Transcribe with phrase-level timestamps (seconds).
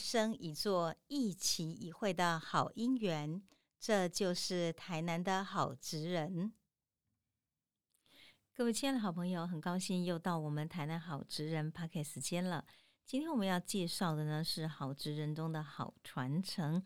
[0.00, 3.42] 生一座一期一会的好姻缘。
[3.78, 6.52] 这就是台南的好职人。
[8.52, 12.66] 各位亲爱的好朋友，很高兴又到我们台南好职人 p a r k 时间了。
[13.06, 16.82] 今天我们要介绍的呢是好职人中的好传承。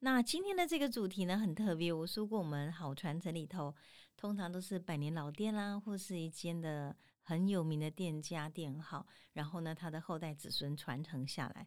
[0.00, 3.74] 那今天的这个主题呢很特别，我说过我们好传承里头
[4.16, 11.66] 通常都是百年老店啦，或是一间的很有名的店家店号，然后呢他的后代子孙传承下来。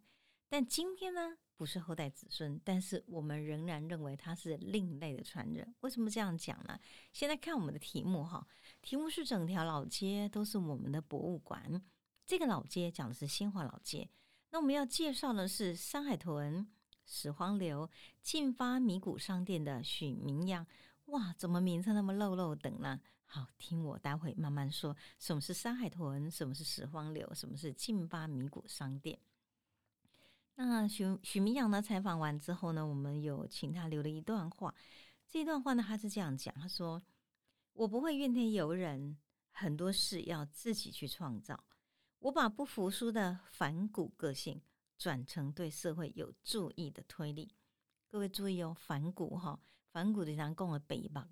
[0.49, 1.37] 但今天呢？
[1.55, 5.73] 不是后代子孙，但是我们仍然认为他是另类的传人。
[5.79, 6.79] 为什么这样讲呢？
[7.11, 8.47] 现在看我们的题目哈，
[8.81, 11.81] 题目是整条老街都是我们的博物馆。
[12.27, 14.07] 这个老街讲的是新华老街，
[14.51, 16.67] 那我们要介绍的是山海屯、
[17.05, 17.89] 始荒流、
[18.21, 20.65] 进发米谷商店的许明阳。
[21.05, 22.99] 哇，怎么名称那么漏漏等呢？
[23.26, 24.95] 好，听我待会慢慢说。
[25.17, 26.29] 什么是山海屯？
[26.29, 27.34] 什么是始荒流？
[27.34, 29.17] 什么是进发米谷商店？
[30.60, 31.80] 那许许明阳呢？
[31.80, 34.74] 采访完之后呢，我们有请他留了一段话。
[35.27, 37.00] 这段话呢，他是这样讲：他说，
[37.74, 39.16] 我不会怨天尤人，
[39.52, 41.63] 很多事要自己去创造。
[42.18, 44.60] 我把不服输的反骨个性
[44.98, 47.54] 转成对社会有注意的推力。
[48.10, 49.60] 各位注意哦，反骨哈，
[49.91, 51.28] 反骨的人跟我背一吧。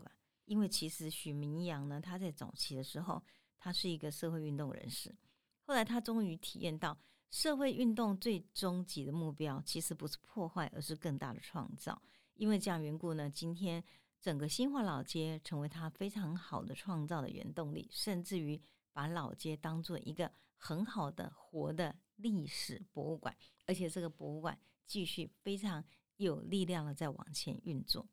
[0.46, 3.24] 因为其实许明阳呢，他在早期的时候，
[3.58, 5.16] 他是一个社会运动人士，
[5.62, 6.96] 后来他终于体验到。
[7.30, 12.02] 社会运动最终极的目标，其实不是破坏，而是更大的创造。
[12.36, 13.84] 因为这样缘故呢，今天
[14.22, 25.84] 整个新化老街成为它非常好的创造的原动力，甚至于把老街当做一个很好的活的历史博物馆，而且这个博物馆继续非常
[26.18, 28.08] 有力量的在往前运作。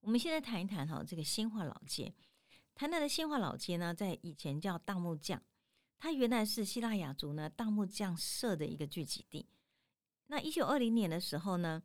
[0.00, 2.14] 我们现在谈一谈哈，这个新化老街，
[2.74, 5.42] 台南的新化老街呢，在以前叫大木匠。
[5.98, 9.46] 它原来是希腊雅族呢大木匠社的一个聚集地。
[10.26, 11.82] 那一九二零年的时候呢，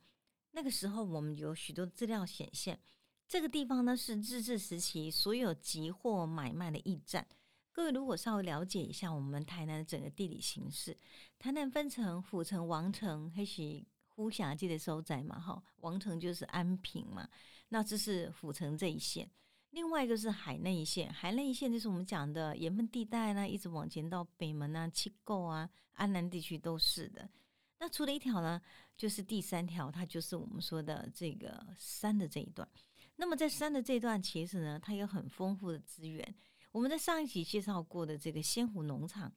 [0.51, 2.79] 那个时候我们有许多资料显现，
[3.27, 7.27] 这个地方呢是日治时期所有集货买卖的驿站。
[7.71, 10.97] 各位如果稍微了解一下我们台南的整个地理形势，
[11.37, 15.39] 台南分成府城、王城，还是呼霞记的收窄嘛？
[15.39, 17.29] 哈，王城就是安平嘛，
[17.69, 19.29] 那这是府城这一线。
[19.71, 27.29] 另外一个是海内线，海内线就是我们讲的盐分地带呢，一直往前到北门啊、七构啊、安南地区都是的。
[27.77, 28.61] 那除了一条呢，
[28.97, 32.67] 就是第三条，它就是我们说的这个山的这一段。
[33.15, 36.35] 那么在山的这一段，其实呢，它有很丰富的资源。
[36.71, 39.31] 我们在上一集介绍过的这个仙湖农场，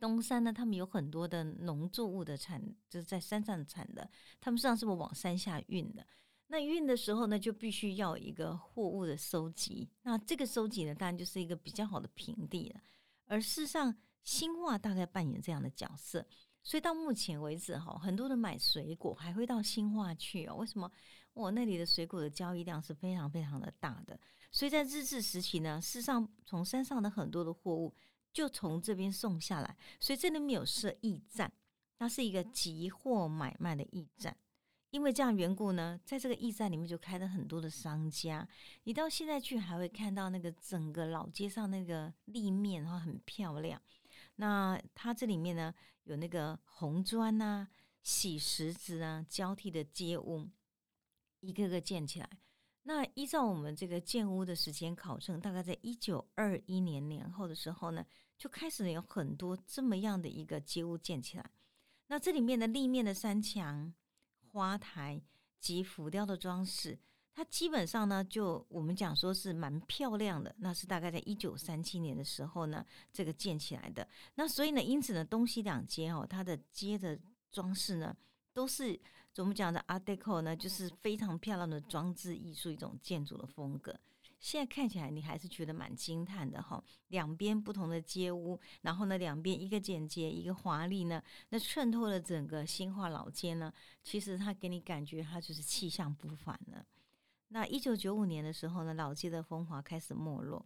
[0.00, 4.10] 东山呢，他们有很多的农作物的产，就是在山上产的，
[4.40, 6.06] 他们实际上是不是往山下运的？
[6.48, 9.88] 那运的时候呢，就必须要一个货物的收集。
[10.02, 12.80] 那这个收集呢，当然就是一个比较好的平地了。
[13.26, 16.26] 而事实上，新化大概扮演这样的角色。
[16.62, 20.56] 所以到目前为止，哈，很多人买水果还会到新化去哦。
[20.56, 20.90] 为什么？
[21.34, 24.18] 我那里的水果的交易量是非常非常的大的。
[24.50, 27.94] 所以在日治时期呢，事实上从山上的很多的货物
[28.32, 29.76] 就从这边送下来。
[30.00, 31.52] 所以这里面有设驿站，
[31.98, 34.36] 它是一个集货买卖的驿站。
[34.90, 38.48] 因为这样缘故呢，在这个驿站里面就开了很多的商家。
[38.84, 43.80] 你到现在去还会看到那个整个老街上那个立面，然后很漂亮。
[44.36, 47.68] 那它这里面呢有那个红砖啊、
[48.02, 50.48] 洗石子啊交替的街屋，
[51.40, 52.30] 一个个建起来。
[52.84, 58.02] 那依照我们这个建屋的时间考证，大概在一九二一年年后的时候呢，
[58.38, 61.50] 就开始有很多这么样的一个街屋建起来。
[62.06, 63.92] 那这里面的立面的山墙。
[64.52, 65.20] 花台
[65.58, 66.98] 及浮雕的装饰，
[67.34, 70.54] 它基本上呢，就我们讲说是蛮漂亮的。
[70.58, 74.06] 那是大概在一九三七年的时候呢，这个建起来的。
[74.34, 77.18] 那所以呢，因此呢，东西两街哦，它的街的
[77.50, 78.16] 装饰呢，
[78.52, 78.98] 都是
[79.32, 83.98] 怎么讲的 Art Deco 呢，就是非常漂亮的装置艺术一种建筑的风格。
[84.40, 93.72] 现在看起来你还是觉得蛮惊叹的哈，两边不同的街屋，然后呢，两边一个简洁，一个华丽呢，那衬托了整个新化老街呢，
[94.04, 96.86] 其实它给你感觉它就是气象不凡了。
[97.48, 100.64] 那一九九五年的时候呢，老街的风华开始没落，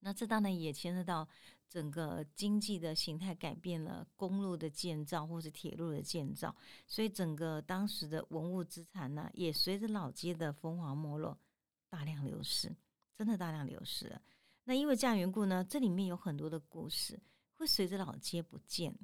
[0.00, 1.28] 那这当然也牵涉到
[1.68, 6.56] 整个经济的形态改变了，公路的建造或是铁路的建造，
[6.86, 11.38] 所以整个当时的文物资产呢，也随着老街的风华没落。
[11.88, 12.74] 大量流失，
[13.14, 14.20] 真的大量流失了。
[14.64, 17.18] 那因为这样缘故呢，这里面有很多的故事
[17.54, 18.94] 会随着老街不见。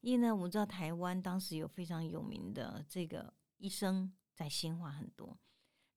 [0.00, 5.38] 因为呢，我们知道台湾当时有非常有名的这个医生在新化很多，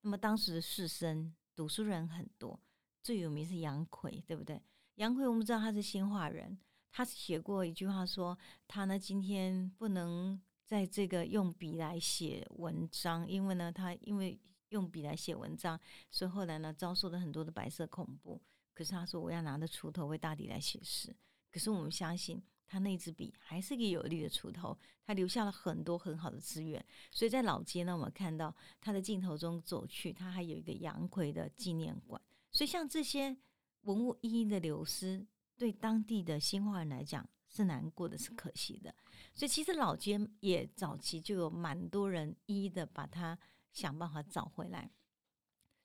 [0.02, 2.60] 那么当时的士绅、读书人很多，
[3.02, 4.60] 最有名是杨奎，对不对？
[4.96, 6.58] 杨奎我们知道他是新化人，
[6.92, 8.36] 他写过一句话说，
[8.68, 14.38] 他呢今天不能在这个用笔来写文章，因为呢他因为
[14.74, 15.80] 用笔来写文章，
[16.10, 18.42] 所以后来呢遭受了很多的白色恐怖。
[18.74, 21.14] 可是他说我要拿着锄头为大地来写诗。
[21.52, 24.76] 可是我们相信他那支笔还是一个有力的锄头，
[25.06, 26.84] 他留下了很多很好的资源。
[27.12, 32.20] 所以在老街呢，我们看到他的镜头中走去，他还有一个杨奎的纪念馆。
[32.50, 33.36] 所以像这些
[33.82, 35.24] 文物一一的流失，
[35.56, 38.92] 对当地的新化人来讲是难过的，是可惜的。
[39.34, 43.38] 所以其实老街也早期就有蛮多人一一的把它
[43.74, 44.90] 想办法找回来。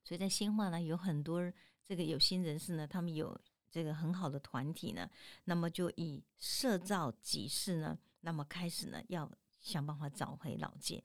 [0.02, 1.52] 所以在新化呢，有很多
[1.84, 3.38] 这个有心人士呢，他们有。
[3.72, 5.08] 这个很好的团体呢，
[5.44, 11.00] 那么就以社造集市呢，那么开始呢，要想办法找回老街。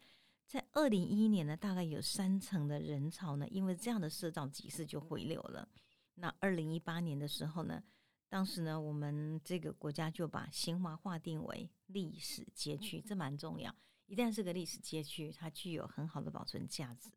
[0.48, 5.70] 在二零一一年呢，大概有三成的人潮呢，因为这样的社造集市就回流了。
[6.16, 7.84] 那二零一八年的时候呢，
[8.30, 13.72] 当时呢，我们这个国家就把新华划定为历史街区，这蛮重要。
[14.08, 17.10] 一旦是个历史街区，它具有很好的保存价值。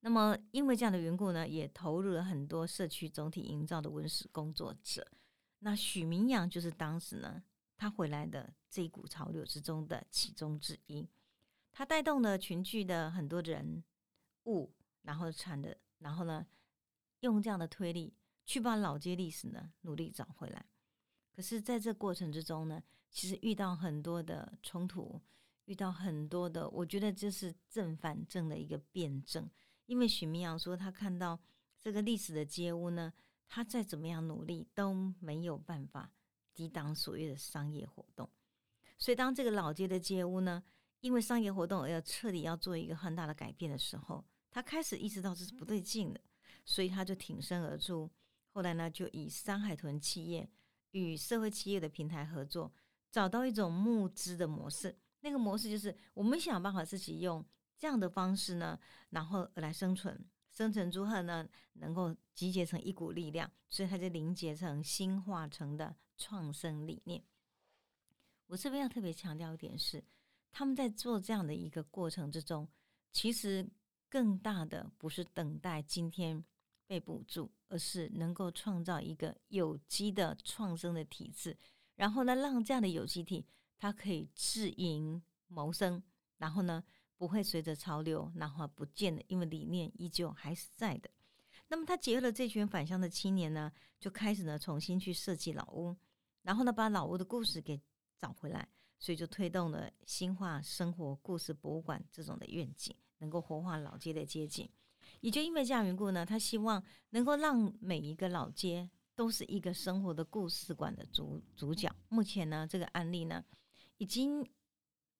[0.00, 5.06] 那么，因为这样的缘故呢，也投入了很多社区总体营造的文史工作者。
[5.60, 7.42] 那许明阳就是当时呢，
[7.76, 11.08] 他回来的这一股潮流之中的其中之一。
[11.72, 13.82] 他带动了群聚的很多人
[14.44, 14.72] 物，
[15.02, 16.46] 然后产的，然后呢，
[17.20, 18.14] 用这样的推力
[18.44, 20.66] 去把老街历史呢努力找回来。
[21.36, 25.20] 可是，在这过程之中呢，其实遇到很多的冲突，
[25.66, 29.46] 遇到很多的，我觉得这是正反正的一个辩证。
[29.84, 31.38] 因为许明阳说，他看到
[31.78, 33.12] 这个历史的街屋呢，
[33.46, 36.10] 他再怎么样努力都没有办法
[36.54, 38.30] 抵挡所谓的商业活动。
[38.96, 40.64] 所以，当这个老街的街屋呢，
[41.00, 46.20] 因为商业活动而要彻底要做一个很大的改变的时候，他开始意识到这是不对劲的，
[46.64, 48.10] 所以他就挺身而出。
[48.48, 50.48] 后来呢，就以山海屯企业
[50.96, 52.72] 与社会企业的平台合作，
[53.10, 54.96] 找到一种募资的模式。
[55.20, 57.44] 那个模式就是我们想办法自己用。
[57.78, 60.18] 这样的方式呢，然后来生存，
[60.50, 67.22] 生存之后呢，能够集结成一股力量，所以它就凝结成新化成的创生理念。
[68.46, 70.02] 我这边要特别强调一点是，
[70.50, 72.66] 他们在做这样的一个过程之中，
[73.12, 73.68] 其实
[74.08, 76.42] 更大的不是等待今天
[76.86, 81.56] 被补助，而是能够创造一个有机的创生的体制，
[81.94, 83.44] 然后呢，让这样的有机体
[83.76, 86.02] 它可以自营谋生，
[86.38, 86.84] 然后呢。
[87.18, 91.08] 不会随着潮流然后不见的，因为理念依旧还是在的。
[91.68, 95.96] 那么他结合了这群返乡的青年呢，就开始呢重新去设计老屋，
[96.42, 97.80] 然后呢把老屋的故事给
[98.18, 98.68] 找回来，
[98.98, 104.68] 所以就推动了新化生活故事博物馆这种的愿景，能够活化老街的街景。
[105.20, 111.90] 也就因为这样缘故呢，他希望能够让每一个老街都是一个生活的故事馆的主主角。
[112.08, 113.44] 目前呢，这个案例呢
[113.98, 114.48] 已经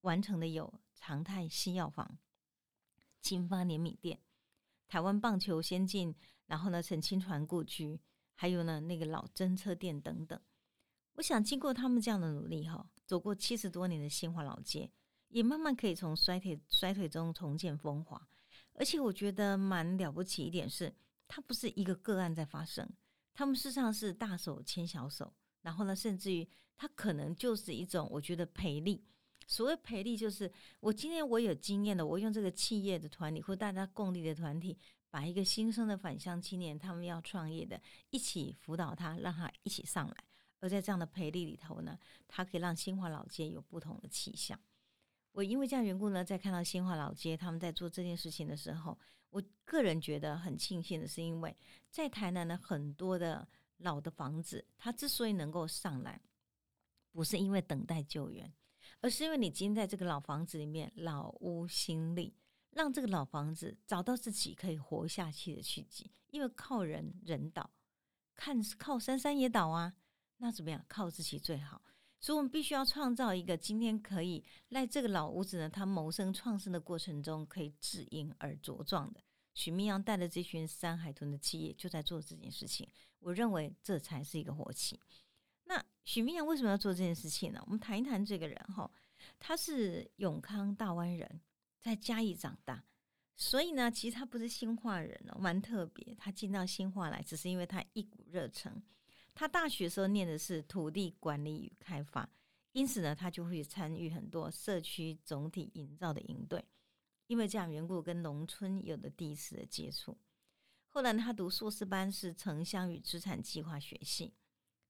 [0.01, 0.73] 完成的有。
[0.99, 2.19] 长泰西药房、
[3.21, 4.19] 金发联米店、
[4.89, 6.13] 台湾棒球先进，
[6.47, 8.01] 然后呢，陈清传故居，
[8.35, 10.41] 还有呢那个老侦车店等等。
[11.13, 14.91] 我想经过他们这样的努力，哈，走过七十多年的新华老街，
[15.29, 18.27] 也慢慢可以从衰退衰退中重建风华。
[18.79, 20.95] 而且我觉得蛮了不起一点是，
[21.27, 22.89] 它不是一个个案在发生，
[23.35, 29.05] 他们事实上是大手牵小手，然后呢，甚至于它可能就是一种我觉得赔力。
[29.49, 34.77] 所谓培力，就是我今天我有经验的，我用这个企业的团体或大家共力的团体，
[35.09, 37.81] 把一个新生的返乡青年，他们要创业的，
[38.11, 40.17] 一起辅导他，让他一起上来。
[40.59, 44.59] 而在这样的培力里头呢，它可以让新华老街有不同的气象。
[45.37, 51.55] 我因为这样缘故呢，在看到新华老街他们在做这件事情的时候，我个人觉得很庆幸的是，因为
[51.91, 56.19] 在台南的很多的老的房子，它之所以能够上来，
[57.13, 58.51] 不是因为等待救援。
[59.03, 62.35] 而是因为你今天在这个老房子里面，老屋新立，
[62.71, 66.11] 让这个老房子找到自己可以活下去的契机。
[66.31, 67.69] 因为靠人人倒，
[68.35, 69.93] 看靠山山也倒啊，
[70.39, 70.83] 那怎么样？
[70.89, 71.83] 靠自己最好。
[72.27, 79.21] 所以我们必须要创造一个今天可以在这个老屋子呢，它谋生创生的过程中可以止盈而茁壮的。
[79.55, 82.89] 许明阳带的这群山海豚的企业就在做这件事情，
[83.21, 84.99] 我认为这才是一个活气。
[85.67, 87.63] 那许明阳为什么要做这件事情呢？
[87.65, 88.91] 我们谈一谈这个人哈，
[89.39, 91.41] 他是永康大湾人，
[91.81, 92.83] 在嘉义长大，
[93.37, 96.13] 所以呢，其实他不是新化人哦，蛮特别。
[96.17, 98.83] 他进到新化来，只是因为他一股热忱。
[99.37, 102.29] 他大学时候念的是土地管理与开发，
[102.73, 106.65] 因此呢，他就会参与很多社区总体营造的营队。
[107.27, 110.17] 因为这样缘故，跟农村有了第一次的接触。
[110.89, 114.33] 后来他读硕士班是城乡与资产计划学系。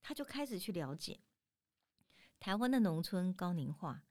[0.01, 1.19] 他就开始去了解
[2.39, 4.05] 台湾的农村高龄化，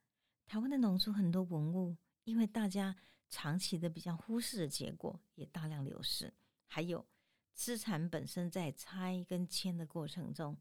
[0.46, 2.98] 台湾的农村很多文物，因为大家
[3.30, 6.34] 长期的比较忽视的结果，也大量流失。
[6.68, 7.06] 还有
[7.56, 10.56] 资产本身在拆跟迁的过程中，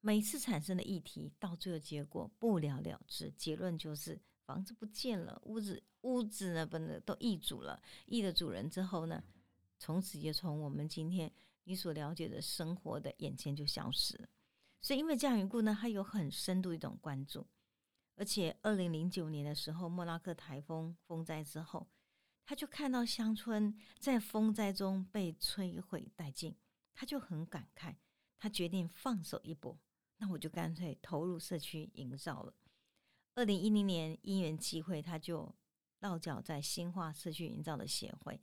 [0.00, 9.24] 每次产生的议题，到最后结果不了了之，结论就是房子不见了，屋子屋子呢，本来都易主了，易了主人之后呢，
[9.78, 11.32] 从此就从我们今天
[11.64, 14.28] 你所了解的生活的眼前就消失了。
[14.82, 17.46] 所以因为这样缘故呢，他有很深度一种关注，
[18.16, 21.88] 而且二零零九年的时候，莫拉克台风风灾之后。
[22.46, 26.54] 他就看到乡村在风灾中被摧毁殆尽，
[26.92, 27.94] 他就很感慨，
[28.38, 29.78] 他决定放手一搏，
[30.18, 32.54] 那我就干脆投入社区营造了。
[33.34, 35.54] 二零一零年因缘机会，他就
[36.00, 38.38] 落脚在新化社区营造的协会，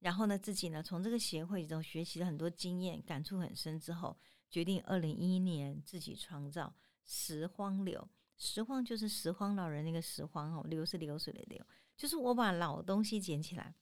[0.00, 4.18] 然后呢，自己呢从这个协会中学习了很多经验，感触很深之后，
[4.50, 8.06] 决定二零一一年自己创造拾荒流，
[8.36, 11.64] 拾荒就是拾荒老人那个拾荒哦，流是流水的流。
[11.96, 13.76] 就是我把老东西捡起来，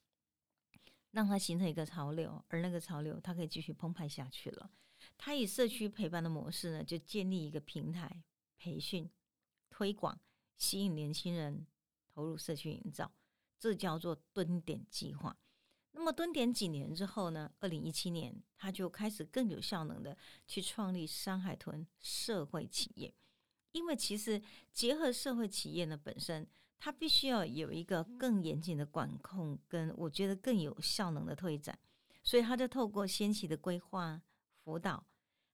[1.12, 4.70] 让它形成一个潮流，而那个潮流它可以继续澎湃下去了。
[5.16, 8.22] 它以社区陪伴的模式呢，就建立一个平台，
[8.58, 9.10] 培训、
[9.70, 10.20] 推广、
[10.58, 11.66] 吸引年轻人
[12.14, 13.10] 投入社区营造，
[13.58, 15.36] 这叫做蹲点计划。
[15.92, 17.52] 那么蹲点几年之后呢？
[17.60, 20.16] 二零一七年，他就开始更有效能的
[20.46, 23.14] 去创立山海豚社会企业，
[23.72, 24.42] 因为其实
[24.72, 26.46] 结合社会企业呢本身。
[26.84, 31.78] 它必须要有一个更严谨的管控，跟我觉得更有效能的推展，
[32.24, 34.20] 所以他就透过先期的规划
[34.64, 35.06] 辅导，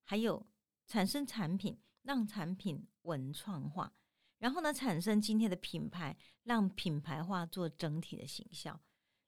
[0.05, 0.47] 还有
[0.87, 3.93] 产生产品，让产品文创化，
[4.39, 8.81] 然后呢产生今天的品牌，让品牌化做整体的形象。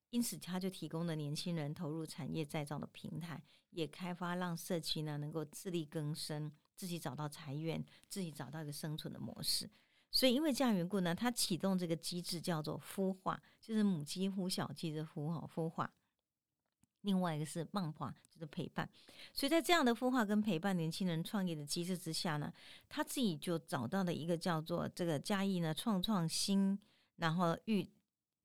[0.09, 3.43] 因此，他就提供了年轻人投入产业再造的平台，
[3.73, 9.71] 也开发让社区呢能够自力更生，自己找到财源，自己找到一个生存的模式。
[10.11, 15.93] 所以，因为这样缘故呢，它启动这个机制叫做孵化，就是母鸡孵小鸡的孵哈孵化。
[17.03, 18.87] 另外一个是漫化，就是陪伴。
[19.33, 22.53] 所以在这样的孵化跟陪伴年轻人创业的机制之下呢，
[22.89, 26.79] 他自己就找到了一个叫做这个嘉义呢创创新，
[27.17, 27.89] 然后育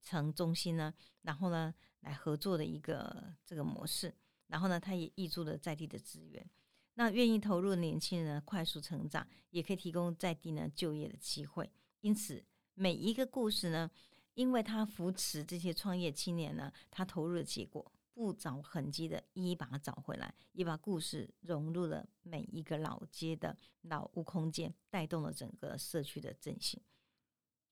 [0.02, 0.94] 成中心呢，
[1.24, 4.14] 然后呢来合作的一个这个模式。
[4.48, 6.48] 然后呢，他也挹注了在地的资源。
[6.96, 11.70] 那愿意投入的年轻人快速成长，也可以提供在地呢就业的机会。
[12.02, 13.90] 因此，每一个故事呢，
[14.34, 26.82] 因为他扶持这些创业青年呢，他投入的结果不着痕迹的一一把它找回来，也把故事融入了每一个老街的老屋空间，带动了整个社区的振兴。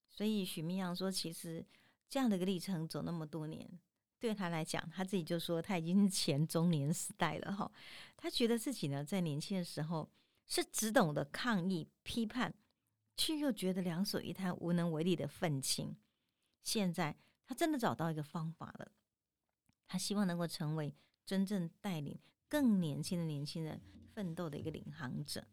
[0.09, 1.65] 所以许明阳说，其实
[2.09, 3.79] 这样的一个历程走那么多年。
[4.23, 7.69] 对他来讲，他自己就说他已经是前中年时代了哈。
[8.15, 10.09] 他觉得自己呢，在年轻的时候
[10.45, 12.53] 是只懂得抗议、批判，
[13.17, 15.93] 却又觉得两手一摊、无能为力的愤青。
[16.61, 18.93] 现在他真的找到一个方法了，
[19.85, 23.81] 他希望能够成为真正带领更年轻的年轻人
[24.13, 25.45] 奋斗的一个领航者。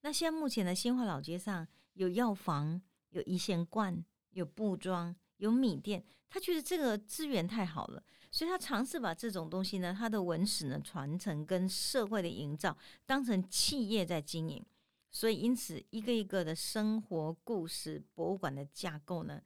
[0.00, 5.14] 那现在目前的新化老街上有药房、有一线罐、有布庄。
[5.38, 14.64] 有米店，他觉得这个资源太好了，所以他尝试把这种东西呢，他的文史呢传承跟社会的营造当成企业在经营，
[15.10, 19.42] 所以因此一个一个的生活故事博物馆的架构呢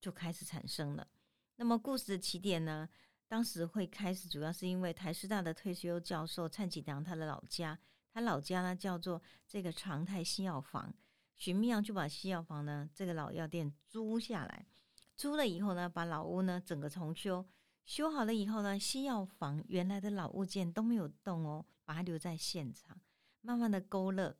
[0.00, 1.06] 就开始产生了。
[1.56, 2.88] 那么故事的起点呢，
[3.26, 7.78] 当时会开始主要是因为台师大的退休教授蔡启良他的老家，
[8.12, 10.94] 他老家呢叫做这个长泰西药房，
[11.36, 14.66] 许密阳就把西药房呢这个老药店租下来。
[15.16, 17.46] 租了以后呢，把老屋呢整个重修，
[17.84, 23.00] 修好了以后呢，西药房原来的老物件都没有动哦，把它留在现场，
[23.40, 24.36] 慢慢的勾勒，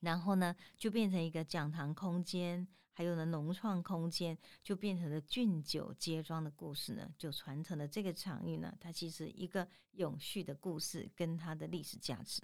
[0.00, 12.40] 然后呢就变成一个讲堂空间，还有呢农创空间，就变成了俊酒街庄的故事呢，就传承了这个场域呢，它其实一个永续的故事跟它的历史价值。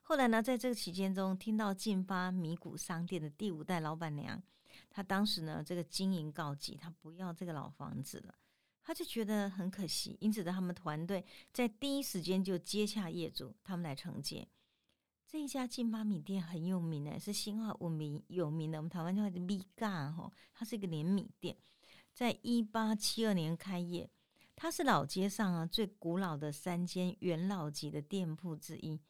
[0.00, 4.42] 后来呢，在这个期间中，听到进发米谷商店的第五代老板娘。
[4.88, 8.34] 他当时呢，这个经营告急，他不要这个老房子了，
[8.82, 14.46] 他就觉得很可惜，因此呢，他们团队在第一时间就接洽业主，他们来承接。
[15.26, 21.56] 这一家金巴米店很有名的，是新化闻名有名的，我们台湾叫米嘎哈，它是一个连米店，
[22.14, 24.08] 在一八七二年开业，
[24.54, 29.00] 它是老街上啊最古老的三间元老级的店铺之一，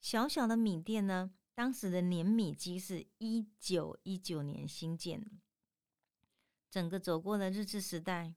[0.00, 1.30] 小小的米店呢。
[1.54, 5.30] 当时的碾米机是一九一九年新建的，
[6.70, 8.34] 整个走过了日治时代，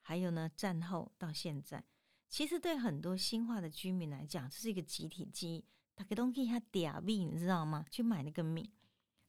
[0.00, 1.84] 还有呢战后到现在，
[2.28, 7.86] 其实对很多新化的居民来讲，这是一个集体记忆，打个东西他点米，你知道吗？
[7.90, 8.72] 去买那个米，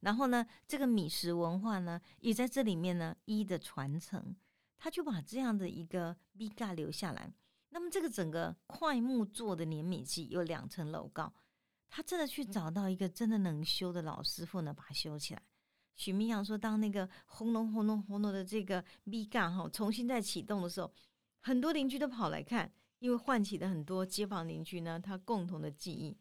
[0.00, 4.34] 然后呢，这个米食文化呢，也在这里面呢一的传承，
[4.76, 7.32] 他就把这样的一个米嘎留下来。
[7.68, 11.32] 那么这个整个快木做的碾米机有两层楼高，
[11.90, 15.42] 他真的去找到一个真的能修的老师傅呢，把它修起来。
[15.96, 20.90] 许明阳说：“当那个轰隆轰隆轰隆的这个米嘎哈重新再启动的时候，
[21.40, 26.16] 很多邻居都跑来看，因为唤起了很多街坊邻居呢他共同的记忆。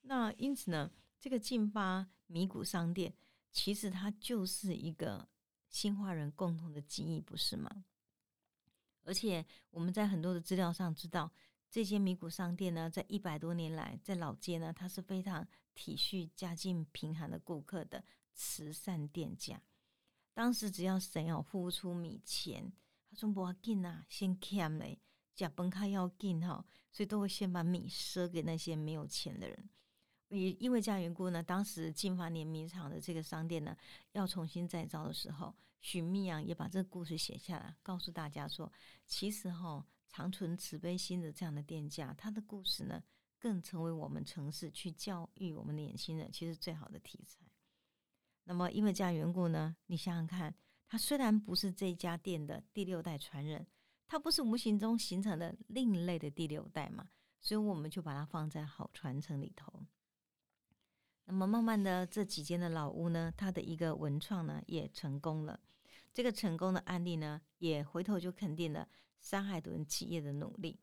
[0.00, 3.14] 那因此呢，这个劲巴米谷商店
[3.52, 5.28] 其实它就是一个
[5.68, 7.84] 新化人共同的记忆，不是吗？
[9.04, 11.30] 而且我们在很多的资料上知道，
[11.74, 19.60] 这间米谷商店呢，在一百多年来在老街呢，它是非常体恤家境贫寒的顾客的。”慈善店家，
[20.32, 22.72] 当时只要谁哦付出米钱，
[23.10, 25.00] 他说不要紧啊，先欠嘞，
[25.34, 29.68] 假崩开要紧哈，所以都会先把米赊给那些没有钱的人。
[30.28, 33.76] 也因为这样缘故呢，当时金华碾米厂的这个商店呢，
[34.12, 38.72] 要重新再造的时候，许密阳也把这个故事写下来，告诉大家说，
[39.06, 39.84] 其实哈，
[40.14, 43.02] 长存慈悲心的这样的店家，他的故事呢，
[43.36, 47.44] 更成为我们城市去教育我们年轻人，其实最好的题材。
[48.44, 50.54] 那么，因为这样缘故呢，你想想看，
[50.86, 53.66] 他虽然不是这家店的第六代传人，
[54.06, 57.08] 他不是无形中形成的另类的第六代嘛，
[57.40, 59.84] 所以我们就把它放在好传承里头。
[61.24, 65.58] 那么，慢慢的这几间的老屋呢，它的一个文创呢也成功了。
[66.12, 68.88] 这个成功的案例呢，也回头就肯定了
[69.24, 70.78] 山海屯企业的努力。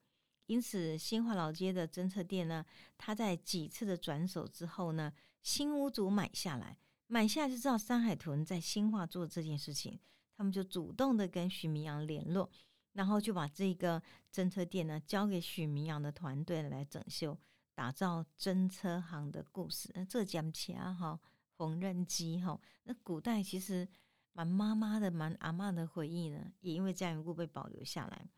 [0.47, 2.65] 因此，新华老街的侦测店呢，
[2.97, 6.77] 它在几次的转手之后呢，新屋主买下来。
[7.05, 9.99] 买下就知道山海屯在新化做这件事情，
[10.35, 12.49] 他们就主动的跟许明阳联络，
[12.93, 14.01] 然后就把这个
[14.33, 17.37] 侦车店呢交给许明阳的团队来整修，
[17.75, 19.89] 打造侦车行的故事。
[19.93, 21.19] 那这讲起来哈，
[21.57, 23.87] 缝纫机哈，那古代其实
[24.33, 28.29] 蛮妈妈的、蛮阿妈的回忆呢，也因为这样缘故被保留下来。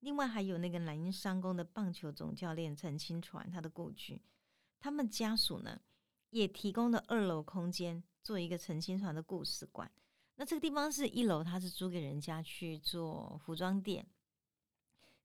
[0.00, 4.22] 另外还有那个南音商工的棒球总教练陈清传，他的故居，
[4.78, 5.80] 他们家属呢
[6.30, 8.02] 也提供了二楼空间。
[8.24, 9.90] 做一个陈清传的故事馆，
[10.36, 14.06] 那这个地方是一楼，它是租给人家去做服装店。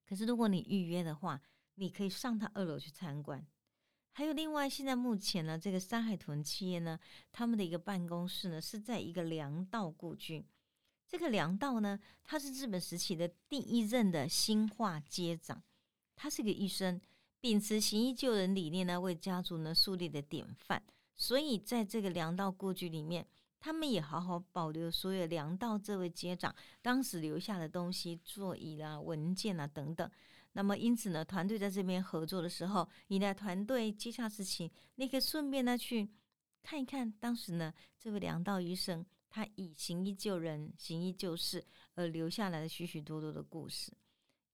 [0.03, 1.39] 可是如果你预约的话，
[1.75, 3.45] 你可以上他二楼去参观。
[4.17, 6.99] 还有另外，现在目前呢，这个山海屯企业呢，
[7.31, 10.43] 他们的一个办公室呢是在一个粮道故居。
[11.07, 15.61] 这个粮道呢，他是日本时期的第一任的新化街长，
[16.15, 16.99] 他是个医生，
[17.39, 20.81] 秉持行医救人理念呢，为家族呢树立的典范。
[21.15, 23.23] 所以，在这个粮道故居里面，
[23.59, 30.09] 他们也好好保留所有粮道这位街长当时留下的东西，座椅啦、文件啊等等。
[30.57, 36.09] 那么，因此呢，团队在这边合作的时候，你的团队接下事情，你可以顺便呢去
[36.63, 43.93] 看一看，当时呢这位粮道医生他以行医救人、行医救世而留下来的许许多多的故事。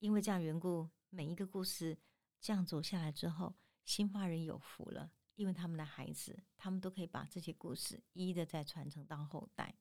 [0.00, 1.96] 因为这样缘故，每一个故事
[2.38, 3.54] 这样走下来之后，
[3.86, 5.10] 新发人有福了。
[5.36, 9.74] 因为他们的孩子，他们都可以把这些故事一一的再传承到后代。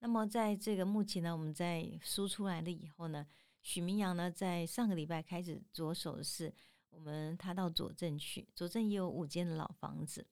[0.00, 3.26] 那么，在这个目前呢，我们在输出来了以后呢，
[3.66, 6.54] 许明阳呢，在上个礼拜开始着手的是，
[6.88, 10.24] 我们他到左镇去，左镇也有五间的老房子。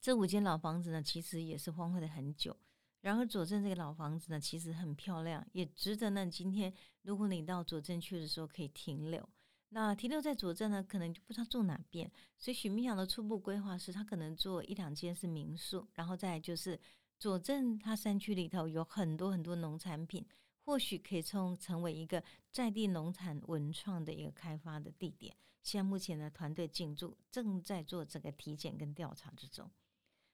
[0.00, 2.56] 这五间老房子呢，其实也是荒废了很久。
[3.00, 6.24] 然而，左镇这个老房子呢，其实很漂亮，也值得呢。
[6.24, 6.72] 今天
[7.02, 9.28] 如果你到左镇去的时候，可以停留。
[9.70, 16.78] 那停留在左镇呢，可能就不知道住哪边，所以许明阳的初步规划是他可能做一两间是民宿，然后再就是
[17.18, 20.24] 左镇它山区里头有很多很多农产品，
[20.64, 25.36] 或许可以从成为一个在地农产文创的一个开发的地点。
[25.62, 29.70] 现在目前呢，团队进驻，正在做这个体检跟调查之中。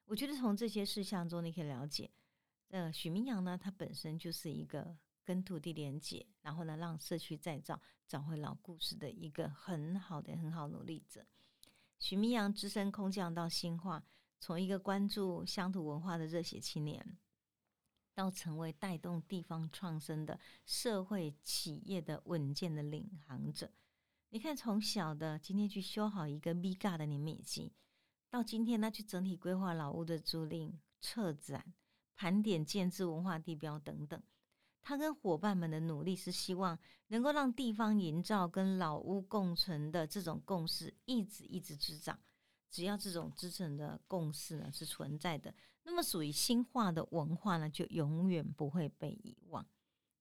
[0.07, 2.11] 我觉得从这些事项中，你可以了解，
[2.69, 4.97] 呃，许明阳呢，他本身就是一个。
[5.23, 11.25] 跟土地连接，然后呢，让社区再造找回老故事的一个很好的、很好努力者。
[12.01, 14.03] 许明阳只身空降到新化，
[14.41, 17.17] 从一个关注乡土文化的热血青年，
[18.15, 23.71] 到成为带动地方创生的社会企业的稳健的领航者。
[24.31, 27.73] 你看，从小的今天去修好一个 V 嘎的年米机，
[28.29, 31.73] 到今天呢，去整体规划老屋的租赁、策展、
[32.15, 34.23] 盘点建制文化地标等等。
[34.83, 42.19] 他跟伙伴们的努力是希望能够让地方营造跟老屋共存的这种共识一直一直滋长。
[42.71, 45.53] 只要这种支撑的共识呢是存在的，
[45.91, 49.67] 那么属于新化的文化呢就永远不会被遗忘。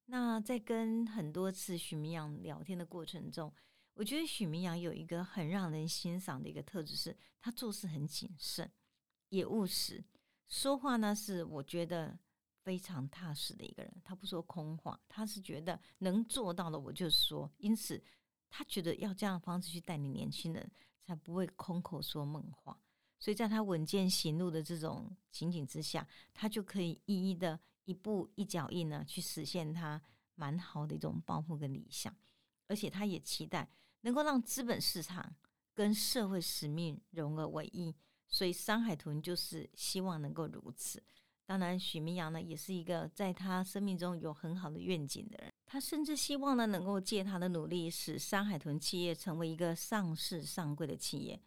[0.06, 3.54] 那在跟很多次许明阳聊天的过程中，
[3.94, 8.72] 我觉得许明阳有一个很让人欣赏的一个特质，是他做事很谨慎，
[9.30, 10.04] 也务实，
[10.48, 12.18] 说话呢是我觉得
[12.64, 14.02] 非常踏实的一个人。
[14.04, 17.48] 他不说空话，他是觉得能做到的我就说。
[17.58, 18.04] 因此，
[18.50, 20.72] 他觉得要这样方式去带领年轻人，
[21.04, 22.82] 才不会空口说梦话。
[23.20, 30.02] 所以在他稳健行路的这种情景之下，他就可以一一的一步一脚印呢，去实现他。
[30.40, 32.16] 蛮好的一种抱负跟理想，
[32.68, 33.70] 而且他也期待
[34.04, 35.36] 能够让资本市场
[35.74, 37.94] 跟社会使命融合为一，
[38.26, 41.04] 所以山海豚就是希望能够如此。
[41.46, 51.38] 当然，许明阳呢也是一个在他生命中有很好的愿景的人，他甚至希望呢能够借他的努力，使山海豚企业成为一个上市上柜的企业，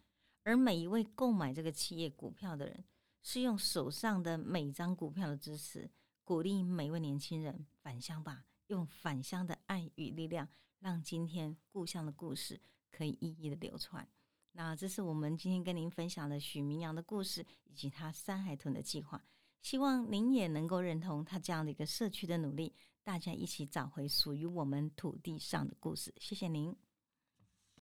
[0.43, 2.83] 而每一位购买这个企业股票的人，
[3.21, 5.89] 是用手上的每张股票的支持，
[6.23, 8.45] 鼓励每位年轻人返乡吧。
[8.67, 10.47] 用返乡的爱与力量，
[10.79, 12.59] 让今天故乡的故事
[12.91, 14.07] 可以一一的流传。
[14.53, 19.23] 那这是我们今天跟您分享的许明阳的故事，以及他山海豚的计划。
[19.61, 26.13] 希望您也能够认同他这样的一个社区的努力，大家一起找回属于我们土地上的故事。
[26.17, 26.75] 谢谢您。